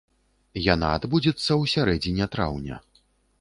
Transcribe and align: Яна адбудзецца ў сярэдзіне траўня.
Яна 0.73 0.87
адбудзецца 0.99 1.41
ў 1.41 1.63
сярэдзіне 1.75 2.29
траўня. 2.37 2.81